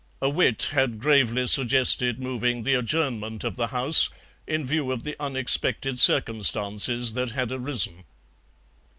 A 0.19 0.31
wit 0.31 0.69
had 0.71 0.97
gravely 0.99 1.45
suggested 1.45 2.19
moving 2.19 2.63
the 2.63 2.73
adjournment 2.73 3.43
of 3.43 3.55
the 3.55 3.67
House 3.67 4.09
in 4.47 4.65
view 4.65 4.91
of 4.91 5.03
the 5.03 5.15
unexpected 5.19 5.99
circumstances 5.99 7.13
that 7.13 7.33
had 7.33 7.51
arisen. 7.51 8.05